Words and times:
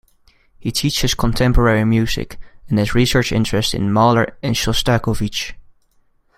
He 0.57 0.71
teaches 0.71 1.13
contemporary 1.13 1.85
music 1.85 2.39
and 2.67 2.79
has 2.79 2.95
research 2.95 3.31
interests 3.31 3.75
in 3.75 3.93
Mahler 3.93 4.35
and 4.41 4.55
Shostakovich. 4.55 5.53